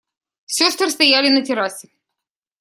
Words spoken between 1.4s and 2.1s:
террасе.